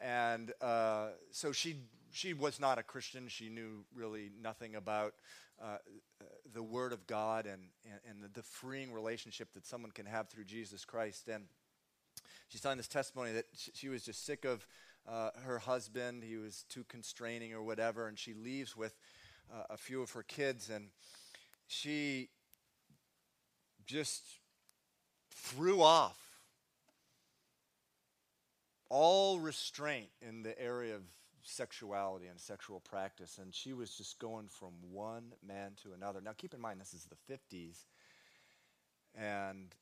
[0.00, 1.76] And uh, so she,
[2.10, 3.28] she was not a Christian.
[3.28, 5.14] She knew really nothing about
[5.62, 5.76] uh,
[6.52, 10.44] the Word of God and, and, and the, freeing relationship that someone can have through
[10.44, 11.28] Jesus Christ.
[11.28, 11.44] And
[12.48, 14.66] she's telling this testimony that she, she was just sick of
[15.08, 16.24] uh, her husband.
[16.24, 18.08] He was too constraining or whatever.
[18.08, 18.98] And she leaves with
[19.52, 20.68] uh, a few of her kids.
[20.68, 20.88] And
[21.66, 22.30] she
[23.86, 24.22] just
[25.30, 26.18] threw off
[28.88, 31.02] all restraint in the area of
[31.42, 33.38] sexuality and sexual practice.
[33.40, 36.20] And she was just going from one man to another.
[36.20, 37.84] Now, keep in mind, this is the 50s.
[39.14, 39.74] And,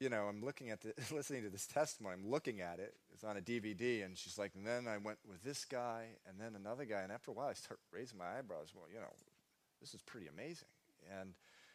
[0.00, 2.94] you know, I'm looking at the, listening to this testimony, I'm looking at it.
[3.12, 4.04] It's on a DVD.
[4.04, 7.00] And she's like, and then I went with this guy and then another guy.
[7.00, 8.72] And after a while, I start raising my eyebrows.
[8.74, 9.12] Well, you know,
[9.80, 10.68] this is pretty amazing.
[11.20, 11.34] And,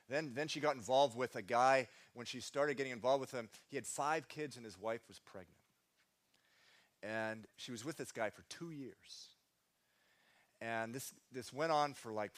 [0.09, 1.87] then, then she got involved with a guy.
[2.13, 5.19] When she started getting involved with him, he had five kids and his wife was
[5.19, 5.56] pregnant.
[7.07, 9.29] And she was with this guy for two years.
[10.59, 12.31] And this, this went on for like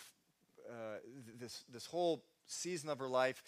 [0.70, 0.98] uh,
[1.40, 3.42] this, this whole season of her life.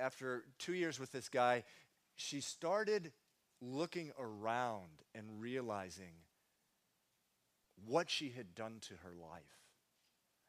[0.00, 1.64] After two years with this guy,
[2.14, 3.12] she started
[3.60, 6.14] looking around and realizing
[7.86, 9.42] what she had done to her life.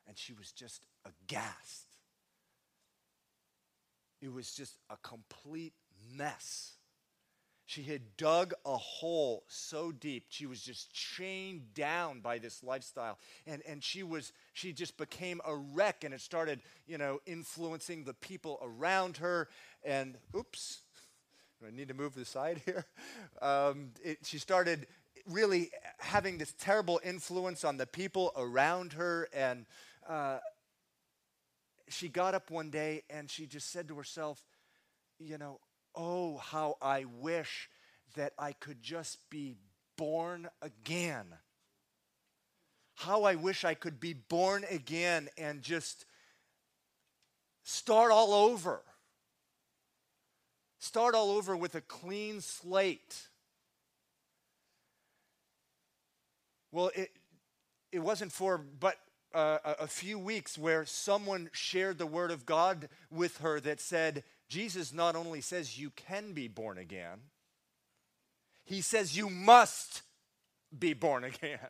[0.07, 1.89] And she was just aghast
[4.21, 5.73] it was just a complete
[6.15, 6.73] mess.
[7.69, 10.25] She had dug a hole so deep.
[10.29, 13.19] She was just chained down by this lifestyle.
[13.45, 18.05] And, and she was, she just became a wreck and it started, you know, influencing
[18.05, 19.49] the people around her.
[19.83, 20.79] And oops,
[21.63, 22.85] I need to move the side here.
[23.39, 24.87] Um, it, she started
[25.27, 29.29] really having this terrible influence on the people around her.
[29.31, 29.67] And
[30.09, 30.39] uh,
[31.87, 34.43] she got up one day and she just said to herself,
[35.19, 35.59] You know,
[35.99, 37.69] oh, how I wish
[38.15, 39.57] that I could just be
[39.97, 41.25] born again.
[42.95, 46.05] How I wish I could be born again and just
[47.63, 48.81] start all over.
[50.79, 53.27] Start all over with a clean slate.
[56.71, 57.09] Well, it,
[57.91, 58.95] it wasn't for but
[59.33, 64.23] uh, a few weeks where someone shared the word of God with her that said,
[64.49, 67.19] Jesus not only says you can be born again,
[68.65, 70.01] he says you must
[70.77, 71.59] be born again.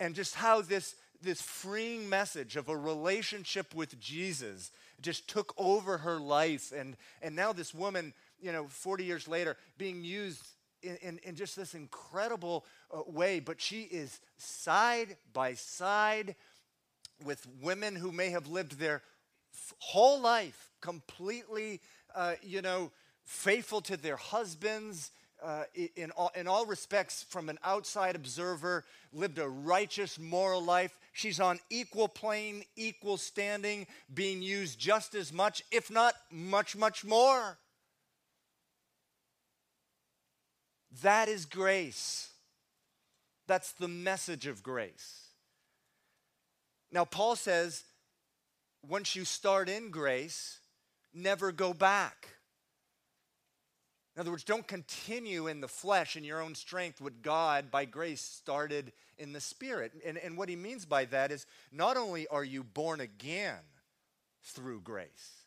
[0.00, 5.98] And just how this, this freeing message of a relationship with Jesus just took over
[5.98, 6.72] her life.
[6.76, 10.44] And, and now, this woman, you know, 40 years later, being used
[10.82, 16.34] in, in, in just this incredible uh, way, but she is side by side
[17.24, 19.02] with women who may have lived their
[19.78, 21.80] whole life completely,
[22.14, 22.90] uh, you know,
[23.24, 25.10] faithful to their husbands.
[25.42, 25.64] Uh,
[25.96, 30.96] in, all, in all respects, from an outside observer, lived a righteous, moral life.
[31.12, 37.04] She's on equal plane, equal standing, being used just as much, if not much, much
[37.04, 37.58] more.
[41.02, 42.28] That is grace.
[43.48, 45.26] That's the message of grace.
[46.92, 47.82] Now, Paul says,
[48.88, 50.58] once you start in grace,
[51.14, 52.28] never go back.
[54.14, 57.86] In other words, don't continue in the flesh in your own strength what God, by
[57.86, 59.92] grace, started in the spirit.
[60.04, 63.60] And, and what he means by that is not only are you born again
[64.42, 65.46] through grace,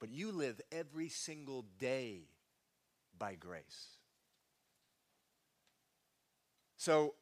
[0.00, 2.20] but you live every single day
[3.18, 3.96] by grace.
[6.78, 7.14] So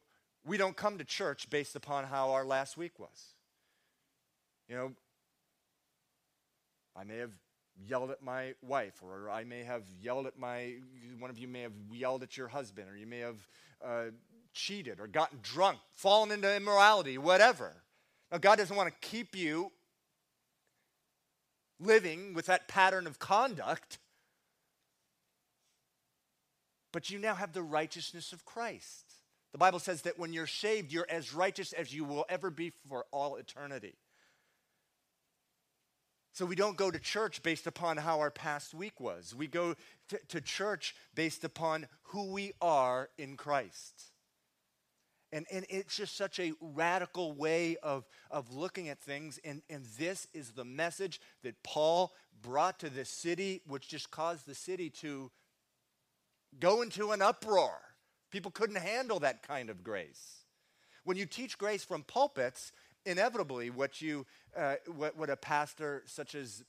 [0.44, 3.34] we don't come to church based upon how our last week was.
[4.68, 4.92] You know,
[6.96, 7.32] I may have
[7.76, 10.74] yelled at my wife, or I may have yelled at my,
[11.18, 13.48] one of you may have yelled at your husband, or you may have
[13.84, 14.04] uh,
[14.52, 17.72] cheated, or gotten drunk, fallen into immorality, whatever.
[18.30, 19.72] Now, God doesn't want to keep you
[21.80, 23.98] living with that pattern of conduct,
[26.92, 29.14] but you now have the righteousness of Christ
[29.54, 32.72] The Bible says that when you're saved, you're as righteous as you will ever be
[32.88, 33.94] for all eternity.
[36.34, 39.36] So we don't go to church based upon how our past week was.
[39.36, 39.76] We go
[40.08, 44.02] to, to church based upon who we are in Christ.
[45.32, 49.38] And, and it's just such a radical way of, of looking at things.
[49.44, 52.12] And, and this is the message that Paul
[52.42, 55.30] brought to this city, which just caused the city to
[56.58, 57.80] go into an uproar.
[58.32, 60.40] People couldn't handle that kind of grace.
[61.04, 62.72] When you teach grace from pulpits,
[63.06, 64.26] inevitably what you
[64.56, 66.64] uh, what, what a pastor such as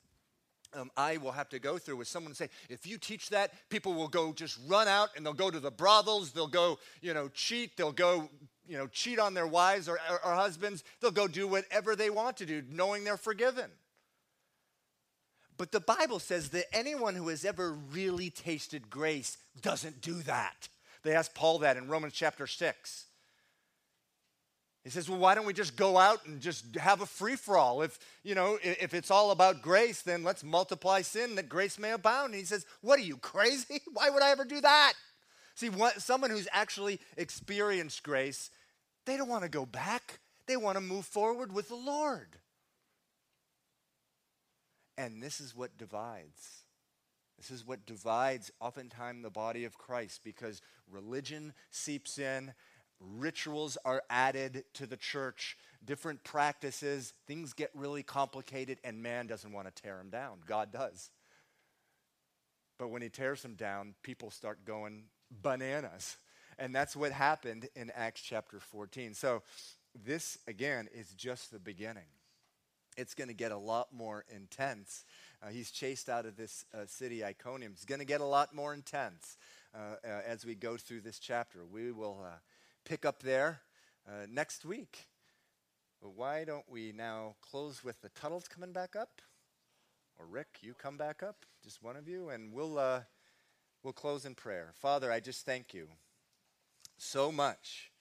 [0.73, 3.93] um, I will have to go through is someone say, if you teach that, people
[3.93, 7.29] will go just run out and they'll go to the brothels, they'll go, you know,
[7.29, 8.29] cheat, they'll go,
[8.67, 12.09] you know, cheat on their wives or, or, or husbands, they'll go do whatever they
[12.09, 13.69] want to do, knowing they're forgiven.
[15.57, 20.67] But the Bible says that anyone who has ever really tasted grace doesn't do that.
[21.03, 23.05] They asked Paul that in Romans chapter 6.
[24.85, 27.57] He says, well, why don't we just go out and just have a free for
[27.57, 27.81] all?
[27.81, 31.91] If, you know, if it's all about grace, then let's multiply sin that grace may
[31.91, 32.33] abound.
[32.33, 33.81] And he says, what are you, crazy?
[33.93, 34.93] Why would I ever do that?
[35.55, 38.51] See, what, someone who's actually experienced grace,
[39.07, 40.19] they don't want to go back.
[40.45, 42.37] They want to move forward with the Lord.
[44.99, 46.63] And this is what divides.
[47.37, 50.61] This is what divides oftentimes the body of Christ because
[50.91, 52.53] religion seeps in,
[52.99, 59.51] rituals are added to the church, different practices, things get really complicated, and man doesn't
[59.51, 60.39] want to tear them down.
[60.47, 61.09] God does.
[62.77, 66.17] But when he tears them down, people start going bananas.
[66.57, 69.13] And that's what happened in Acts chapter 14.
[69.13, 69.43] So,
[70.03, 72.03] this again is just the beginning
[72.97, 75.05] it's going to get a lot more intense.
[75.43, 77.73] Uh, he's chased out of this uh, city, Iconium.
[77.73, 79.37] It's going to get a lot more intense
[79.73, 81.65] uh, uh, as we go through this chapter.
[81.65, 82.37] We will uh,
[82.85, 83.61] pick up there
[84.07, 85.07] uh, next week.
[86.01, 89.21] But why don't we now close with the Tuttles coming back up?
[90.17, 93.01] Or Rick, you come back up, just one of you, and we'll, uh,
[93.83, 94.71] we'll close in prayer.
[94.75, 95.87] Father, I just thank you
[96.97, 97.91] so much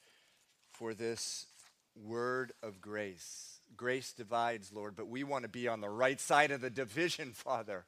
[0.70, 1.46] for this
[1.96, 6.50] word of grace grace divides, Lord, but we want to be on the right side
[6.50, 7.84] of the division, Father.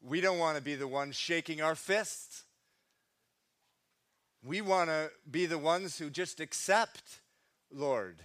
[0.00, 2.44] We don't want to be the ones shaking our fists.
[4.46, 7.20] We want to be the ones who just accept,
[7.72, 8.22] Lord,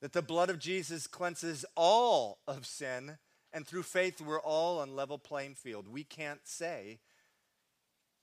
[0.00, 3.18] that the blood of Jesus cleanses all of sin,
[3.52, 5.88] and through faith we're all on level playing field.
[5.88, 7.00] We can't say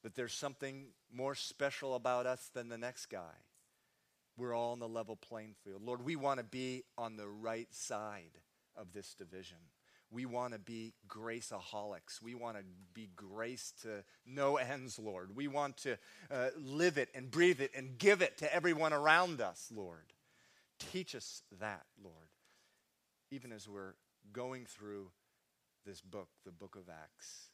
[0.03, 3.35] that there's something more special about us than the next guy
[4.39, 5.83] we're all on the level playing field.
[5.83, 8.39] Lord, we want to be on the right side
[8.75, 9.57] of this division.
[10.11, 12.21] We want to be graceaholics.
[12.21, 15.35] We want to be grace to no ends, Lord.
[15.35, 15.97] We want to
[16.31, 20.13] uh, live it and breathe it and give it to everyone around us, Lord.
[20.91, 22.29] Teach us that, Lord,
[23.31, 23.93] even as we're
[24.33, 25.11] going through
[25.85, 27.49] this book, the book of Acts.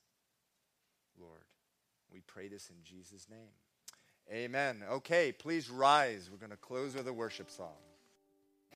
[1.19, 1.43] Lord,
[2.11, 3.53] we pray this in Jesus' name.
[4.31, 4.83] Amen.
[4.89, 6.29] Okay, please rise.
[6.31, 7.75] We're going to close with a worship song.